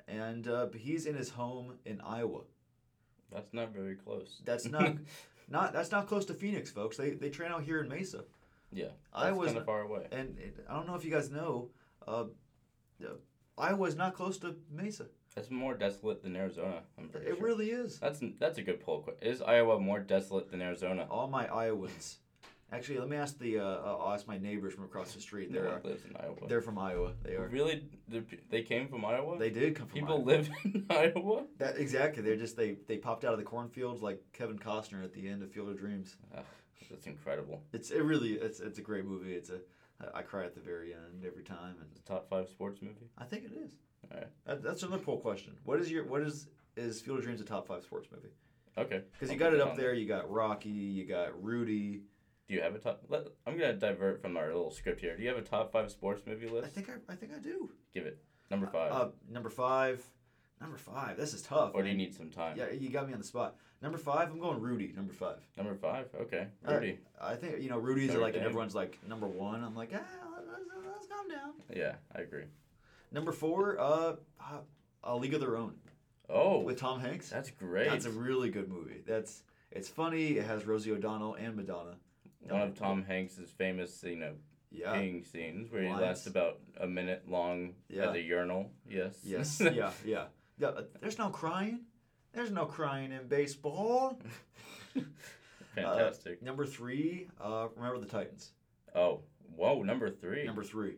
[0.09, 2.41] and uh, but he's in his home in Iowa.
[3.33, 4.41] That's not very close.
[4.45, 4.97] That's not
[5.49, 6.97] not that's not close to Phoenix, folks.
[6.97, 8.25] They they train out here in Mesa,
[8.73, 10.07] yeah, I was kind of far away.
[10.11, 11.71] and it, I don't know if you guys know,
[12.07, 12.25] uh,
[13.05, 13.09] uh,
[13.57, 15.07] Iowa's not close to Mesa.
[15.35, 16.83] That's more desolate than Arizona.
[16.97, 17.45] I'm pretty It sure.
[17.45, 17.99] really is.
[17.99, 19.09] That's that's a good poll.
[19.21, 21.07] Is Iowa more desolate than Arizona?
[21.11, 22.19] All my Iowans.
[22.73, 23.59] Actually, let me ask the.
[23.59, 25.53] Uh, uh, I'll ask my neighbors from across the street.
[25.53, 26.37] They're one lives in Iowa.
[26.49, 27.13] they're from Iowa.
[27.23, 27.47] They are.
[27.49, 27.85] Really,
[28.51, 29.39] they came from Iowa.
[29.39, 30.25] They did come from People Iowa.
[30.25, 31.45] live in Iowa.
[31.59, 32.23] That exactly.
[32.23, 35.43] They're just they they popped out of the cornfields like Kevin Costner at the end
[35.43, 36.17] of Field of Dreams.
[36.91, 37.63] That's incredible.
[37.73, 39.35] It's it really it's it's a great movie.
[39.35, 39.61] It's a
[40.13, 43.09] I cry at the very end every time, and It's a top five sports movie.
[43.17, 43.73] I think it is.
[44.11, 44.29] Alright.
[44.47, 45.55] That, that's another poll question.
[45.65, 48.31] What is your what is is Field of Dreams a top five sports movie?
[48.77, 49.03] Okay.
[49.13, 49.95] Because you got it up there.
[49.95, 50.69] You got Rocky.
[50.69, 52.03] You got Rudy.
[52.49, 53.03] Do you have a top?
[53.09, 55.17] Let, I'm gonna divert from our little script here.
[55.17, 56.67] Do you have a top five sports movie list?
[56.67, 57.71] I think I, I think I do.
[57.95, 58.19] Give it
[58.51, 58.93] number five.
[58.93, 60.05] Uh, number five.
[60.61, 61.17] Number five.
[61.17, 61.73] This is tough.
[61.75, 62.57] or do you need some time?
[62.57, 63.57] Yeah, you got me on the spot.
[63.83, 64.31] Number five.
[64.31, 64.93] I'm going Rudy.
[64.95, 65.39] Number five.
[65.57, 66.07] Number five.
[66.23, 66.47] Okay.
[66.63, 66.75] Right.
[66.75, 66.99] Rudy.
[67.21, 68.49] I think you know Rudy's Notre like and Dame.
[68.51, 69.63] everyone's like number one.
[69.65, 69.99] I'm like ah,
[70.47, 71.53] let's, let's calm down.
[71.75, 72.45] Yeah, I agree.
[73.11, 73.79] Number four.
[73.81, 74.59] Uh, uh,
[75.03, 75.75] A League of Their Own
[76.29, 77.29] Oh, with Tom Hanks.
[77.31, 77.89] that's great.
[77.91, 79.03] That's a really good movie.
[79.07, 80.39] That's it's funny.
[80.39, 81.97] It has Rosie O'Donnell and Madonna.
[82.49, 84.35] One of Tom Hanks's famous, you know,
[84.71, 84.95] Yeah.
[84.97, 86.01] peeing scenes where he Lines.
[86.01, 88.11] lasts about a minute long Yeah.
[88.11, 88.71] at a urinal.
[88.89, 89.19] Yes.
[89.25, 89.61] Yes.
[89.65, 89.93] yeah.
[90.05, 90.27] Yeah.
[90.59, 90.69] Yeah.
[90.69, 91.81] uh, There's no crying.
[92.33, 94.21] There's no crying in baseball.
[95.75, 96.43] Fantastic.
[96.43, 97.29] Number three.
[97.41, 98.53] Uh, remember the Titans.
[98.95, 99.21] oh,
[99.57, 100.45] whoa, number three.
[100.45, 100.97] Number three.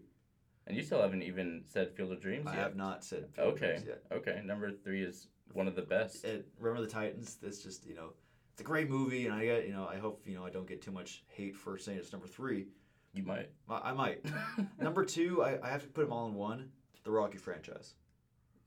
[0.66, 2.62] and you still haven't even said Field of Dreams I yet.
[2.62, 3.28] have not said.
[3.34, 3.66] Field of Okay.
[3.74, 4.02] Dreams Yet.
[4.12, 6.24] Okay, number three is one of the best.
[6.24, 7.36] It, remember the Titans.
[7.40, 8.12] That's just you know,
[8.56, 10.66] it's a great movie, and I get you know I hope you know I don't
[10.66, 12.68] get too much hate for saying it's number three.
[13.12, 13.50] You might.
[13.68, 14.24] I, I might.
[14.80, 15.42] number two.
[15.42, 16.70] I, I have to put them all in one.
[17.04, 17.92] The Rocky franchise.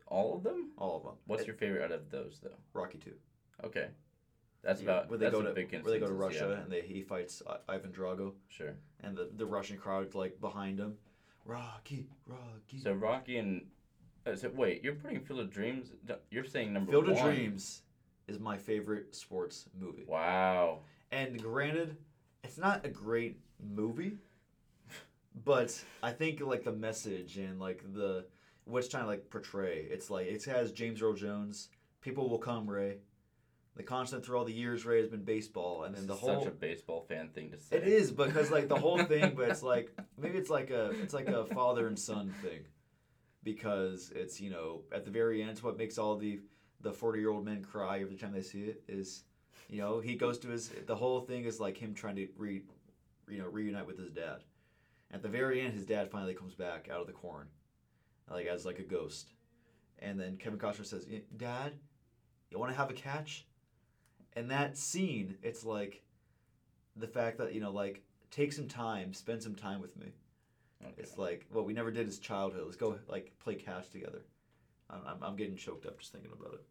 [0.06, 0.69] All of them?
[0.78, 1.13] All of them.
[1.25, 2.56] What's It- your favorite out of those, though?
[2.73, 3.13] Rocky two?
[3.63, 3.88] Okay.
[4.62, 6.71] That's about where they that's go a to big where they go to Russia and
[6.71, 8.75] they he fights uh, Ivan Drago Sure.
[9.02, 10.97] and the, the Russian crowd like behind him.
[11.45, 12.78] Rocky, Rocky.
[12.84, 13.65] So Rocky and
[14.28, 15.91] uh, so wait, you're putting Field of Dreams.
[16.30, 17.15] You're saying number Field one.
[17.17, 17.82] of Dreams
[18.29, 20.05] is my favorite sports movie.
[20.07, 20.79] Wow.
[21.11, 21.97] And granted,
[22.43, 24.17] it's not a great movie,
[25.43, 28.25] but I think like the message and like the
[28.65, 29.87] what it's trying to like portray.
[29.89, 31.69] It's like it has James Earl Jones.
[32.01, 32.97] People will come, Ray.
[33.75, 36.41] The constant through all the years, Ray has been baseball, and then the whole.
[36.41, 37.77] such a baseball fan thing to say.
[37.77, 41.13] It is because like the whole thing, but it's like maybe it's like a it's
[41.13, 42.59] like a father and son thing,
[43.43, 46.41] because it's you know at the very end, it's what makes all the
[46.81, 49.23] the forty year old men cry every time they see it is,
[49.69, 52.61] you know, he goes to his the whole thing is like him trying to re,
[53.27, 54.37] you know, reunite with his dad.
[55.11, 57.47] At the very end, his dad finally comes back out of the corn,
[58.29, 59.33] like as like a ghost,
[59.99, 61.73] and then Kevin Costner says, "Eh, "Dad,
[62.49, 63.45] you want to have a catch?"
[64.33, 66.03] And that scene, it's like
[66.95, 70.13] the fact that you know like take some time spend some time with me
[70.83, 70.93] Okay.
[70.97, 74.21] it's like what we never did as childhood let's go like play catch together
[74.89, 76.62] i'm, I'm, I'm getting choked up just thinking about it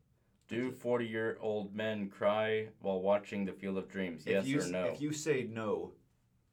[0.48, 4.24] Do 40 year old men cry while watching The Field of Dreams?
[4.26, 4.84] Yes you, or no?
[4.86, 5.92] if you say no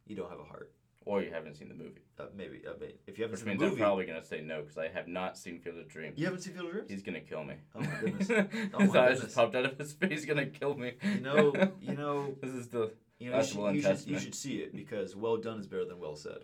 [0.06, 0.72] you don't have a heart
[1.06, 2.02] or you haven't seen the movie.
[2.20, 2.72] uh, maybe uh,
[3.08, 4.78] if you haven't Which seen means the I'm movie probably going to say no because
[4.78, 6.18] I have not seen Field of Dreams.
[6.18, 7.56] you haven't seen Field of Dreams He's going to kill me.
[7.76, 8.28] Oh my goodness.
[8.28, 8.38] his
[8.74, 9.22] Oh my eyes goodness.
[9.22, 10.10] just popped out of his face.
[10.12, 10.94] He's going to kill me.
[11.04, 12.92] you know you know this is the.
[13.20, 15.86] you know you should, you, should, you should see it because well done is better
[15.86, 16.40] than well said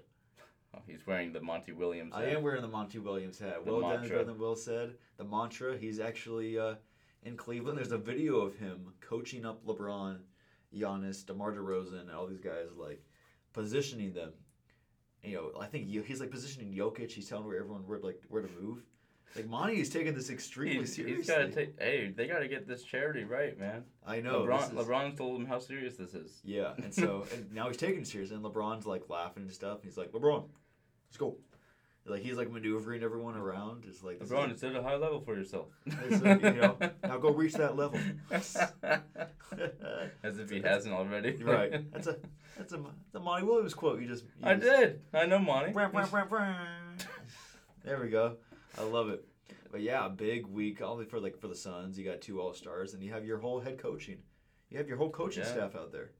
[0.73, 2.13] Oh, he's wearing the Monty Williams.
[2.13, 2.23] Hat.
[2.23, 2.37] I hat.
[2.37, 3.65] am wearing the Monty Williams hat.
[3.65, 4.23] The well done mantra.
[4.23, 4.95] than well said.
[5.17, 5.77] The mantra.
[5.77, 6.75] He's actually uh,
[7.23, 7.77] in Cleveland.
[7.77, 10.19] There's a video of him coaching up LeBron,
[10.73, 13.03] Giannis, DeMar DeRozan, and all these guys like
[13.53, 14.31] positioning them.
[15.23, 17.11] You know, I think he's like positioning Jokic.
[17.11, 18.83] He's telling where everyone where like where to move.
[19.35, 21.17] Like Monty is taking this extremely He's, seriously.
[21.17, 21.79] he's got to take.
[21.79, 23.83] Hey, they got to get this charity right, man.
[24.05, 24.41] I know.
[24.41, 26.41] LeBron, is- LeBron's told him how serious this is.
[26.43, 29.79] Yeah, and so and now he's taking it serious, and LeBron's like laughing and stuff.
[29.83, 30.45] He's like, LeBron,
[31.11, 31.35] let's go.
[32.05, 33.85] Like he's like maneuvering everyone around.
[33.87, 35.67] It's like LeBron, it's at a high level for yourself.
[36.21, 37.99] Like, you know, now go reach that level.
[38.31, 38.55] As
[40.39, 41.35] if he hasn't already.
[41.43, 41.91] right.
[41.91, 42.17] That's a
[42.57, 42.79] that's a
[43.11, 44.01] the Monty Williams quote.
[44.01, 45.01] You just I did.
[45.13, 45.73] I know Monty.
[47.83, 48.37] There we go.
[48.77, 49.25] I love it.
[49.71, 51.97] But yeah, a big week only for like for the Suns.
[51.99, 54.17] You got two All Stars, and you have your whole head coaching.
[54.69, 55.51] You have your whole coaching Yeah.
[55.51, 56.11] staff out there.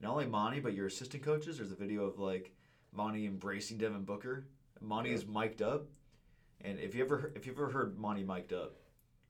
[0.00, 1.56] Not only Monty, but your assistant coaches.
[1.56, 2.52] There's a video of like
[2.96, 4.46] Monty embracing Devin Booker.
[4.80, 5.86] Monty is mic'd up,
[6.62, 8.76] and if you ever if you've ever heard Monty mic'd up,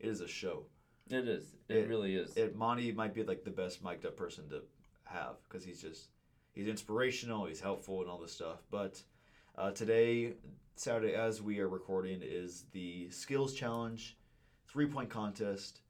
[0.01, 0.65] it is a show.
[1.11, 1.55] It is.
[1.69, 2.37] It, It- really is.
[2.37, 4.63] it Monty might be like the best mic'd up person to
[5.05, 6.11] have because he's just
[6.53, 8.63] he's inspirational, he's helpful, and all this stuff.
[8.71, 9.03] But
[9.57, 10.35] uh, today,
[10.75, 14.17] Saturday, as we are recording, is the skills challenge,
[14.67, 15.81] three point contest,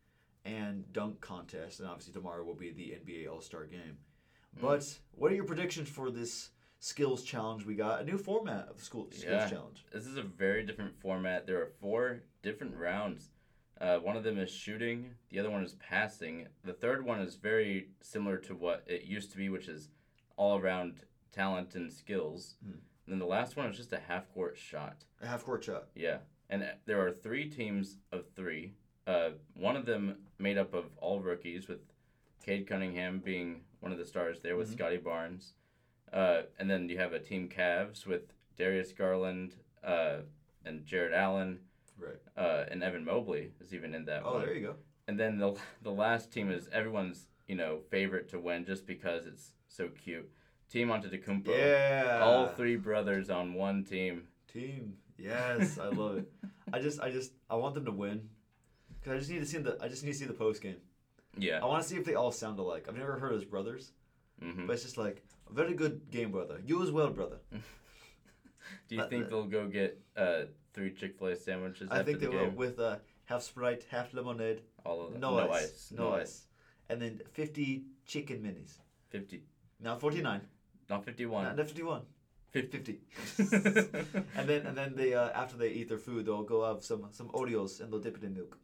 [0.44, 3.96] and dunk contest, and obviously tomorrow will be the NBA All Star game.
[4.58, 4.60] Mm.
[4.60, 6.50] But what are your predictions for this
[6.86, 7.64] skills challenge?
[7.66, 9.48] We got a new format of the school skills Yeah.
[9.48, 9.84] challenge.
[9.92, 11.46] This is a very different format.
[11.46, 13.30] There are four different rounds.
[13.80, 15.14] Uh, one of them is shooting.
[15.28, 16.48] The other one is passing.
[16.64, 19.90] The third one is very similar to what it used to be, which is
[20.36, 22.56] all around talent and skills.
[22.64, 22.70] Hmm.
[22.72, 25.04] And then the last one is just a half court shot.
[25.20, 25.88] A half court shot.
[25.94, 26.18] Yeah,
[26.48, 28.74] and uh, there are three teams of three.
[29.06, 31.80] Uh, one of them made up of all rookies, with
[32.44, 34.74] Cade Cunningham being one of the stars there, with Mhm.
[34.74, 35.54] Scottie Barnes.
[36.12, 40.18] Uh, and then you have a team Cavs with Darius Garland uh,
[40.64, 41.60] and Jarrett Allen,
[41.98, 42.20] Right.
[42.36, 44.42] uh, and Evan Mobley is even in that Oh, one.
[44.44, 44.76] there you go.
[45.08, 49.26] And then the the last team is everyone's you know favorite to win just because
[49.26, 50.28] it's so cute.
[50.70, 51.48] Team Antetokounmpo.
[51.48, 52.20] Yeah.
[52.22, 54.24] All three brothers on one team.
[54.52, 54.94] Team.
[55.16, 56.32] Yes, I love it.
[56.72, 58.28] I just, I just, I want them to win.
[59.04, 60.76] Cause I just need to see the, I just need to see the post game.
[61.38, 61.60] Yeah.
[61.62, 62.86] I want to see if they all sound alike.
[62.88, 63.92] I've never heard as brothers,
[64.42, 64.66] mm-hmm.
[64.66, 66.60] but it's just like very good game, brother.
[66.64, 67.38] You as well, brother.
[68.88, 70.42] Do you Uh, think they'll go get uh,
[70.74, 72.56] three Chick Fil A sandwiches I after think they the will game?
[72.56, 75.20] with uh, half Sprite, half lemonade, All of them.
[75.20, 76.46] no, ice, no ice,
[76.88, 78.78] and then fifty chicken minis.
[79.10, 79.42] Fifty.
[79.80, 80.42] Now forty nine,
[80.88, 81.44] Not fifty-one.
[81.56, 82.02] not fifty one.
[82.52, 82.78] Fifty.
[82.78, 83.00] 50.
[84.36, 87.08] and then and then they uh, after they eat their food, they'll go have some
[87.12, 88.56] some Oreos and they'll dip it in milk.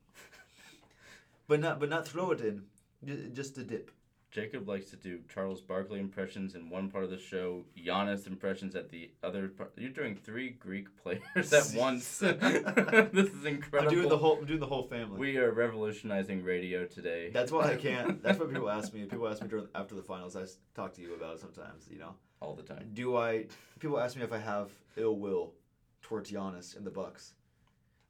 [1.49, 2.63] but not but not throw it in,
[3.05, 3.91] ju- just a dip.
[4.33, 8.75] Jacob likes to do Charles Barkley impressions in one part of the show, Giannis impressions
[8.75, 9.73] at the other part.
[9.77, 12.19] You're doing three Greek players at once.
[12.19, 13.91] this is incredible.
[13.93, 15.19] I'm doing the whole I'm doing the whole family.
[15.19, 17.29] We are revolutionizing radio today.
[17.31, 18.23] That's why I can't.
[18.23, 19.05] That's what people ask me.
[19.05, 20.35] People ask me during after the finals.
[20.35, 21.87] I talk to you about it sometimes.
[21.91, 22.89] You know, all the time.
[22.95, 23.47] do I?
[23.81, 25.53] People ask me if I have ill will
[26.01, 27.35] towards Giannis and the Bucks.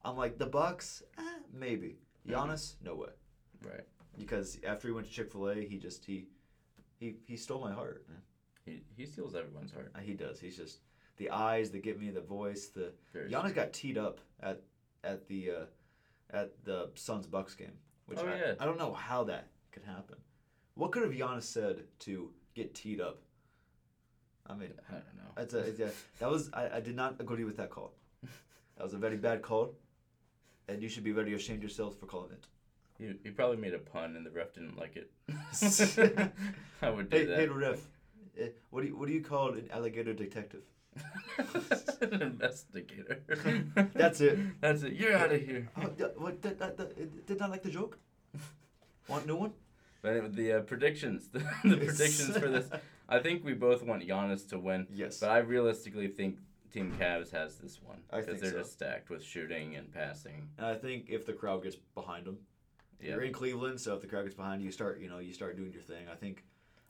[0.05, 1.99] I'm like the Bucks, eh, maybe.
[2.29, 3.09] Giannis, no way.
[3.65, 3.85] Right.
[4.19, 6.27] Because after he went to Chick Fil A, he just he,
[7.01, 8.05] he he stole my heart.
[8.09, 8.19] Man.
[8.65, 9.93] He, he steals everyone's heart.
[10.03, 10.39] He does.
[10.39, 10.79] He's just
[11.17, 12.69] the eyes that get me, the voice.
[12.69, 14.61] The Very Giannis got teed up at
[15.03, 15.65] at the uh,
[16.31, 17.73] at the Suns Bucks game,
[18.07, 18.55] which Oh, I, yeah.
[18.61, 20.17] I don't know how that could happen.
[20.75, 23.19] What could have Giannis said to get teed up?
[24.47, 25.31] I mean, I don't know.
[25.37, 27.93] that's a, it's a- that was I, I did not agree with that call.
[28.77, 29.75] That was a very bad call,
[30.67, 32.47] and you should be very ashamed yourself for calling it.
[33.03, 35.11] He, he probably made a pun and the ref didn't like it.
[36.83, 37.39] I would do Hey, that.
[37.39, 37.81] hey, ref,
[38.39, 40.63] eh, what do you what do you call an alligator detective?
[42.03, 43.23] An investigator.
[43.95, 44.39] That's it.
[44.61, 44.93] That's it.
[44.93, 45.69] You're out of here.
[45.77, 45.83] Oh,
[46.17, 47.99] what did, that, that, did not like the joke?
[49.09, 49.53] Want new one?
[50.03, 52.69] But the uh, predictions, the, the predictions for this,
[53.09, 55.19] I think we both want Giannis to win, Yes.
[55.21, 56.39] but I realistically think
[56.73, 58.59] Team Cavs has this one because they're so.
[58.59, 60.49] just stacked with shooting and passing.
[60.59, 62.39] And I think if the crowd gets behind them,
[63.03, 65.19] Yeah, you're in Cleveland, so if the crowd gets behind you, you start you know
[65.19, 66.07] you start doing your thing.
[66.11, 66.45] I think,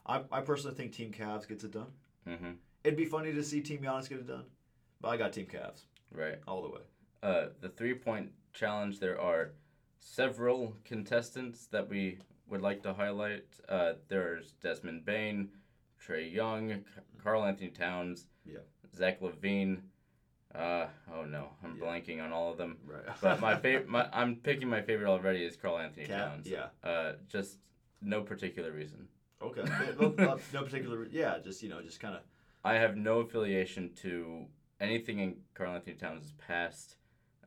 [0.06, 1.92] I, I personally think Team Cavs gets it done.
[2.26, 2.52] hmm
[2.84, 4.44] It'd be funny to see Team Giannis get it done,
[5.00, 6.38] but I got Team Cavs right.
[6.48, 6.80] all the way.
[7.22, 8.98] Uh, the three point challenge.
[9.00, 9.52] There are
[10.00, 13.46] several contestants that we would like to highlight.
[13.68, 15.48] Uh, there's Desmond Bane,
[16.04, 16.84] Trae Young,
[17.22, 18.58] Karl Anthony Towns, Yeah.
[18.94, 19.78] Zach LaVine.
[20.54, 21.84] Uh, oh no, I'm Yeah.
[21.86, 22.78] blanking on all of them.
[22.84, 23.02] Right.
[23.20, 26.46] But my favorite, my, I'm picking my favorite already is Karl Anthony Cat, Towns.
[26.48, 26.66] yeah.
[26.84, 27.58] Uh, just
[28.02, 29.08] no particular reason.
[29.40, 29.62] Okay.
[30.00, 31.06] no particular.
[31.10, 32.20] Yeah, just you know, just kind of.
[32.64, 34.44] I have no affiliation to
[34.80, 36.96] anything in Karl Anthony Towns' past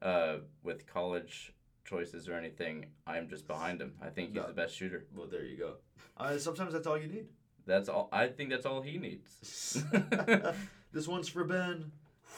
[0.01, 1.53] uh, with college
[1.85, 2.87] choices or anything.
[3.05, 3.93] I'm just behind him.
[4.01, 4.47] I think he's No.
[4.47, 5.05] the best shooter.
[5.15, 5.73] Well, there you go.
[6.17, 7.27] Uh, sometimes that's all you need.
[7.67, 8.09] That's all.
[8.11, 9.83] I think that's all he needs.
[10.91, 11.91] this one's for Ben.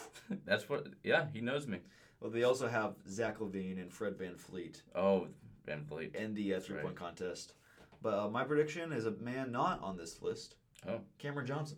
[0.46, 0.88] that's what.
[1.04, 1.80] Yeah, he knows me.
[2.20, 5.28] Well, they also have Zach LaVine and Fred VanVleet Oh,
[5.66, 7.54] Van in the uh, three point contest.
[8.02, 10.56] But uh, my prediction is a man not on this list.
[10.88, 11.02] Oh.
[11.18, 11.78] Cameron Johnson.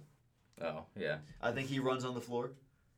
[0.62, 1.18] Oh, yeah.
[1.42, 2.52] I think he runs on the floor.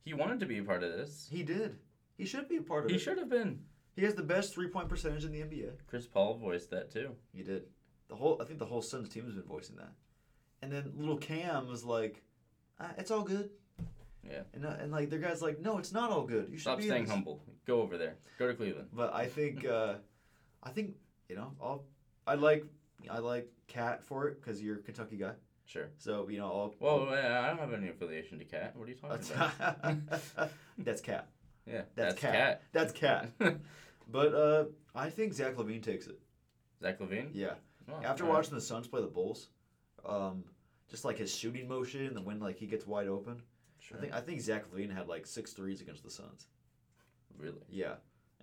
[0.04, 1.28] He wanted to be a part of this.
[1.30, 1.78] He did.
[2.16, 2.98] He should be a part of He it.
[2.98, 3.60] He should have been.
[3.94, 5.70] He has the best three point percentage in the NBA.
[5.86, 7.14] Chris Paul voiced that too.
[7.32, 7.64] He did.
[8.08, 9.92] The whole I think the whole Suns team has been voicing that.
[10.60, 12.22] And then little Cam was like,
[12.80, 13.50] ah, "It's all good."
[14.28, 14.42] Yeah.
[14.54, 16.48] And uh, and like their guys like, "No, it's not all good.
[16.50, 17.42] You should Stop be staying humble.
[17.66, 18.16] Go over there.
[18.38, 18.88] Go to Cleveland.
[18.92, 19.94] But I think uh,
[20.62, 20.94] I think
[21.28, 21.84] you know I'll
[22.26, 22.64] I like
[23.10, 25.32] I like Cat for it because you're a Kentucky guy.
[25.66, 25.88] Sure.
[25.98, 26.74] So you know I'll.
[26.78, 28.76] Well, I don't have any affiliation to Cat.
[28.76, 30.50] What are you talking about?
[30.78, 31.28] that's Cat.
[31.64, 32.62] Yeah, That's Cat.
[32.72, 33.30] That's Cat.
[34.10, 34.64] But uh,
[34.96, 36.18] I think Zach Levine takes it.
[36.82, 37.30] Zach Levine.
[37.32, 37.54] Yeah.
[37.88, 38.36] Oh, After all right.
[38.38, 39.46] watching the Suns play the Bulls,
[40.04, 40.42] um,
[40.90, 43.42] just like his shooting motion and when like he gets wide open,
[43.82, 43.98] Sure.
[43.98, 46.46] I think I think Zach LaVine had like six threes against the Suns.
[47.38, 47.62] really.
[47.68, 47.94] Yeah,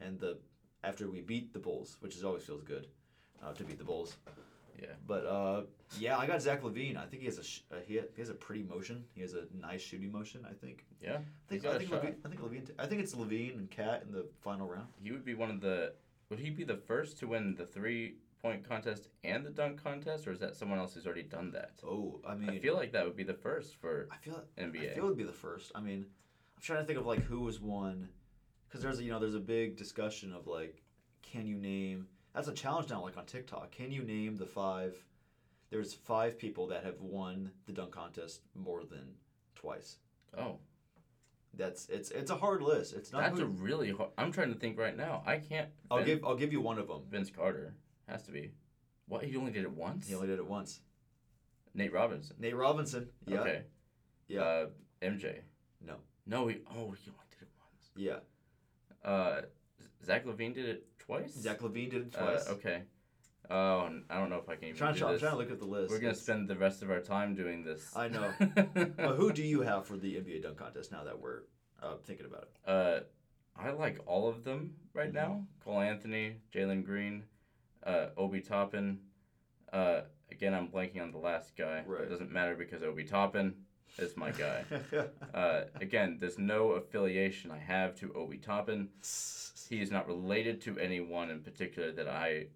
[0.01, 0.37] and the
[0.83, 2.87] after we beat the Bulls, which is always feels good,
[3.43, 4.15] uh, to beat the Bulls.
[4.81, 4.87] Yeah.
[5.07, 5.61] But uh,
[5.99, 6.95] yeah, I got Zach LaVine.
[6.97, 9.03] I think he has a sh- uh, he, ha- he has a pretty motion.
[9.13, 10.45] He has a nice shooting motion.
[10.49, 10.85] I think.
[11.01, 11.17] Yeah.
[11.17, 11.89] I think I think.
[11.91, 12.67] LaVine, I think LaVine.
[12.67, 14.87] T- I think it's LaVine and Cat in the final round.
[15.01, 15.93] He would be one of the.
[16.29, 20.27] Would he be the first to win the three point contest and the dunk contest,
[20.27, 21.71] or is that someone else who's already done that?
[21.83, 24.91] Oh, I mean, I feel like that would be the first for I feel NBA.
[24.91, 25.71] I feel it'd be the first.
[25.75, 26.05] I mean,
[26.55, 28.09] I'm trying to think of like who was one,
[28.67, 30.81] because there's a, you know there's a big discussion of like,
[31.21, 32.07] can you name?
[32.33, 33.71] That's a challenge now, like on TikTok.
[33.71, 34.95] Can you name the five?
[35.69, 39.15] There's five people that have won the dunk contest more than
[39.55, 39.97] twice.
[40.37, 40.57] oh,
[41.53, 42.93] That's it's it's a hard list.
[42.93, 43.21] It's not.
[43.21, 44.11] that's who, a really hard.
[44.17, 45.23] I'm trying to think right now.
[45.25, 45.67] I can't.
[45.91, 47.01] I'll give I'll give you one of them.
[47.09, 47.75] Vince Carter
[48.09, 48.51] has to be.
[49.07, 49.23] What?
[49.23, 50.07] He only did it once.
[50.07, 50.81] He only did it once.
[51.73, 52.35] Nate Robinson.
[52.39, 53.09] Nate Robinson.
[53.27, 53.39] Yeah.
[53.41, 53.61] Okay.
[54.27, 54.41] Yeah.
[54.41, 54.65] Uh,
[55.01, 55.39] MJ.
[55.85, 55.95] No.
[56.25, 56.47] No.
[56.47, 56.57] He.
[56.71, 57.89] Oh, he only did it once.
[57.95, 58.19] Yeah.
[59.03, 59.41] Uh,
[60.05, 61.33] Zach LaVine did it twice.
[61.33, 62.47] Zach LaVine did it Uh, twice.
[62.49, 62.83] okay.
[63.51, 65.37] Oh, I don't know if I can even I'm trying, do to, I'm trying to
[65.37, 65.89] look at the list.
[65.89, 67.91] We're gonna It's- spend the rest of our time doing this.
[67.95, 68.31] I know.
[68.97, 71.41] Well, who do you have for the NBA dunk contest now that we're
[71.81, 72.69] uh, thinking about it?
[72.69, 72.99] Uh,
[73.57, 75.13] I like all of them right Mhm.
[75.15, 75.47] now.
[75.63, 77.23] Cole Anthony, Jalen Green,
[77.85, 78.99] uh, Obi Toppin.
[79.71, 81.83] Uh, again, I'm blanking on the last guy.
[81.85, 82.01] Right.
[82.01, 83.53] It doesn't matter because Obi Toppin
[83.97, 84.63] is my guy.
[85.33, 88.89] uh, again, there's no affiliation I have to Obi Toppin.
[89.69, 92.47] He is not related to anyone in particular that I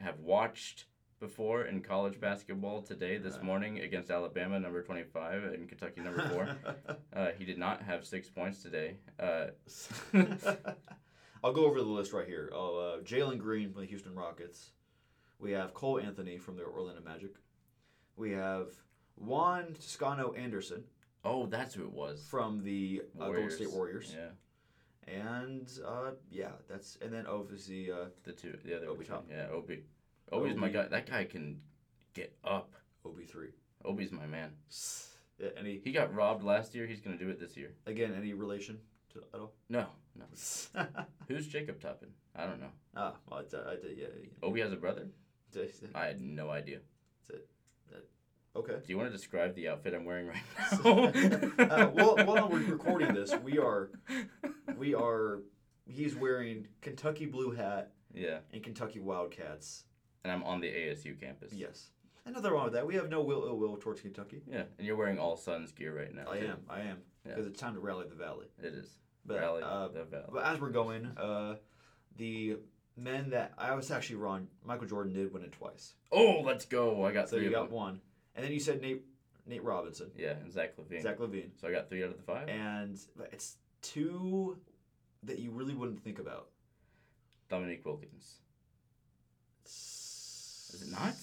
[0.00, 0.84] have watched
[1.20, 6.48] before in college basketball today, this morning against Alabama, number 25, and Kentucky, number 4.
[7.16, 8.94] Uh, he did not have six points today.
[9.18, 9.46] Uh,
[11.42, 12.50] I'll go over the list right here.
[12.52, 14.70] Oh, uh, Jalen Green from the Houston Rockets.
[15.38, 17.34] We have Cole Anthony from the Orlando Magic.
[18.16, 18.68] We have
[19.16, 20.84] Juan Toscano Anderson
[21.24, 22.26] oh, that's who it was.
[22.28, 24.14] from the uh, Golden State Warriors.
[24.16, 29.14] Yeah, And uh, yeah, that's and then obviously uh, the two, the other Obi two.
[29.30, 29.82] Yeah, Obi.
[30.32, 30.86] Obi's my guy.
[30.88, 31.60] That guy can
[32.14, 32.74] get up.
[33.04, 33.50] Obi three.
[33.84, 34.50] Obi's my man.
[35.38, 36.86] Yeah, any He got robbed last year.
[36.86, 37.74] He's gonna do it this year.
[37.86, 38.78] again any relation
[39.12, 39.52] to at all?
[39.68, 39.86] No,
[40.18, 40.86] no.
[41.28, 42.08] Who's Jacob Toppin?
[42.34, 42.70] I don't know.
[42.96, 43.96] ah, well, I, I did.
[43.98, 44.28] Yeah, yeah.
[44.42, 45.08] Obi has a brother.
[45.94, 46.78] I had no idea.
[48.56, 48.72] Okay.
[48.72, 50.42] Do you want to describe the outfit I'm wearing right
[50.84, 51.90] uh, now?
[51.90, 53.90] well, while we're recording this, we are,
[54.76, 55.40] we are.
[55.86, 59.84] He's wearing Kentucky blue hat yeah, and Kentucky Wildcats.
[60.24, 61.52] and I'm on the ASU campus.
[61.52, 61.90] Yes.
[62.26, 62.86] And nothing wrong with that.
[62.86, 64.42] We have no will ill will towards Kentucky.
[64.50, 66.24] Yeah, and you're wearing all Suns gear right now.
[66.30, 66.46] I too.
[66.46, 66.58] am.
[66.68, 66.98] I am.
[67.24, 67.34] Yeah.
[67.34, 68.46] Because it's time to rally the valley.
[68.60, 68.90] It is.
[69.28, 70.24] But Rally uh, the Valley.
[70.32, 71.56] but as we're going, uh,
[72.16, 72.56] the
[72.96, 74.48] men that I was actually wrong.
[74.64, 75.92] Michael Jordan did win it twice.
[76.10, 77.04] Oh, let's go!
[77.04, 77.76] I got So three you got them.
[77.76, 78.00] one,
[78.34, 79.02] and then you said Nate
[79.46, 81.02] Nate Robinson, Yeah, and Zach LaVine.
[81.02, 82.48] Zach LaVine, So I got three out of the five.
[82.48, 82.98] and
[83.32, 84.58] it's two
[85.22, 86.48] that you really wouldn't think about.
[87.48, 88.40] Dominique Wilkins.
[89.64, 91.14] Is it not?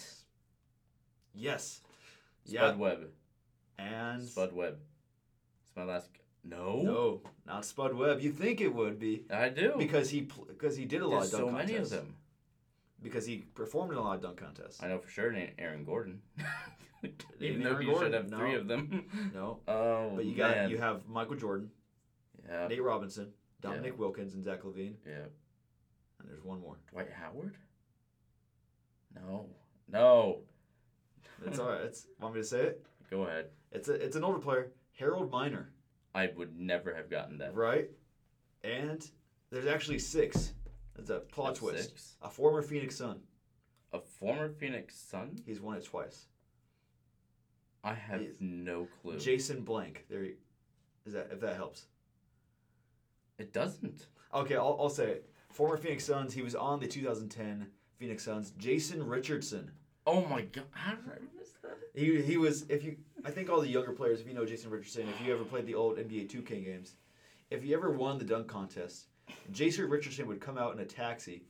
[1.34, 1.82] Yes.
[2.46, 2.76] Spud Yeah.
[2.76, 3.10] Webb.
[3.78, 4.78] And Spud Webb.
[5.68, 6.10] It's my last.
[6.48, 6.82] No.
[6.82, 8.22] no, not Spud Webb.
[8.22, 9.74] You think it would be I do.
[9.78, 11.70] because he pl- because he did a lot There's of dunk contests.
[11.72, 12.16] so many of them.
[13.02, 14.82] Because he performed in a lot of dunk contests.
[14.84, 16.22] I know for sure it ain't Aaron Gordon.
[17.40, 18.38] Even though Aaron you Gordon, should have no.
[18.38, 19.06] three of them.
[19.34, 20.70] No, Oh, but you oh, got man.
[20.70, 21.70] you have Michael Jordan,
[22.48, 22.68] Yeah.
[22.68, 23.32] Nate Robinson,
[23.62, 25.26] Dominique Wilkins, and Zach LaVine, Yeah.
[26.20, 26.78] and there's one more.
[26.92, 27.58] Dwight Howard?
[29.16, 29.48] No.
[29.92, 30.40] No.
[31.46, 31.82] It's all right.
[31.82, 32.86] It's want me to say it?
[33.10, 33.48] Go ahead.
[33.72, 35.70] It's a it's an older player, Harold Miner,
[36.16, 37.54] I would never have gotten that.
[37.56, 37.90] right?
[38.64, 39.08] And
[39.52, 40.54] there's actually six.
[40.96, 41.84] That's a plot That's twist.
[41.90, 42.16] six.
[42.22, 43.20] A former Phoenix Sun.
[43.94, 45.38] A former Phoenix Sun?
[45.46, 46.26] He's won it twice.
[47.84, 49.20] I have He's- no clue.
[49.20, 50.06] Jason Blank.
[50.10, 50.36] There, you,
[51.06, 51.86] is that if that helps?
[53.38, 54.08] it doesn't.
[54.34, 55.30] Okay, I'll, I'll say it.
[55.52, 56.34] Former Phoenix Suns.
[56.34, 58.52] He was on the 2010 Phoenix Suns.
[58.58, 59.70] Jason Richardson.
[60.08, 60.66] Oh my god.
[60.72, 61.78] How did I miss that?
[61.94, 64.70] He he was if you I think all the younger players if you know Jason
[64.70, 66.96] Richardson if you ever played the old NBA 2K games
[67.50, 69.08] if you ever won the dunk contest
[69.52, 71.44] Jason Richardson would come out in a taxi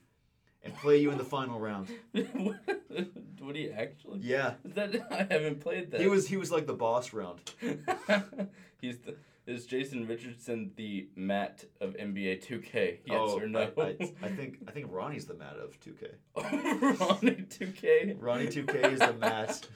[0.66, 1.90] and play you in the final round.
[2.12, 2.58] What?
[3.42, 4.20] Would he actually?
[4.22, 4.54] Yeah.
[4.66, 6.02] That I haven't played that.
[6.02, 7.40] He was he was like the boss round.
[8.82, 12.98] He's the is Jason Richardson the Matt of NBA 2K?
[13.06, 13.72] Yes oh, or no?
[13.78, 17.00] I, I, I think I think Ronnie's the Matt of 2K.
[17.00, 18.16] Ronnie 2K.
[18.20, 19.68] Ronnie 2K is the Matt.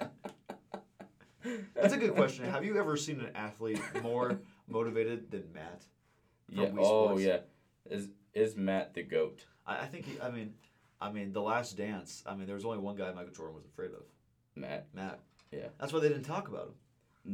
[1.76, 2.46] That's a good question.
[2.46, 5.86] Have you ever seen an athlete more motivated than Matt?
[6.50, 6.70] Yeah.
[6.78, 7.40] Oh yeah.
[7.90, 9.46] Is is Matt the goat?
[9.66, 10.54] I, I think he, I mean
[11.00, 13.66] I mean the last dance, I mean there was only one guy Michael Jordan was
[13.66, 14.04] afraid of.
[14.56, 14.88] Matt.
[14.94, 15.20] Matt.
[15.52, 15.68] Yeah.
[15.80, 16.74] That's why they didn't talk about him.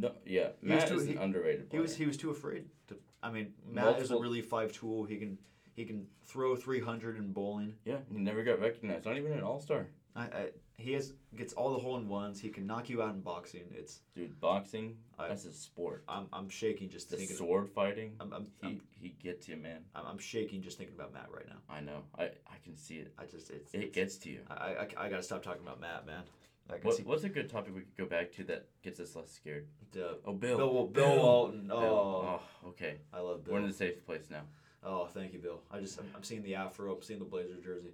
[0.02, 0.12] No.
[0.26, 0.50] Yeah.
[0.62, 2.98] He Matt too- is an he- underrated He was he was too afraid to.
[3.24, 5.06] I mean, Matt is a really five tool.
[5.06, 5.38] He can
[5.74, 7.74] he can throw three hundred in bowling.
[7.86, 7.98] Yeah.
[8.12, 9.06] He never got recognized.
[9.06, 9.88] Not even an All Star.
[10.16, 12.40] I, I he has gets all the hole in ones.
[12.40, 13.64] He can knock you out in boxing.
[13.72, 14.98] It's Dude, boxing.
[15.18, 16.04] I- that's a sport.
[16.08, 17.36] I'm I'm shaking just The thinking.
[17.38, 18.14] sword fighting.
[18.20, 19.82] I'm, I'm, He I'm, he gets you, man.
[19.96, 21.58] I'm I'm shaking just thinking about Matt right now.
[21.70, 22.04] I know.
[22.18, 23.14] I I can see it.
[23.18, 24.40] I just it's, It it's gets to you.
[24.50, 26.24] I, I, I gotta stop talking about Matt, man.
[26.68, 29.32] Can What, what's a good topic we could go back to that gets us less
[29.32, 29.68] scared?
[29.92, 30.58] the Oh, Bill.
[30.58, 31.68] Bill Bill, Walton.
[31.68, 31.78] Bill.
[31.78, 32.96] Oh, Oh, okay.
[33.14, 33.54] I love Bill.
[33.54, 34.42] We're in a safe place now.
[34.84, 35.62] Oh, thank you, Bill.
[35.72, 36.94] I just I'm, I'm seeing the afro.
[36.96, 37.94] I'm seeing the Blazer jersey,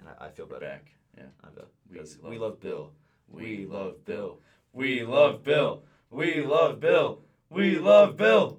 [0.00, 0.66] and I, I feel We're better.
[0.72, 0.90] back.
[1.18, 1.26] Yeah.
[1.90, 2.92] We love we love Bill.
[3.30, 3.38] Bill.
[3.38, 4.38] We love Bill.
[4.72, 5.82] We love Bill.
[6.10, 7.20] We love Bill.
[7.50, 8.56] We love Bill.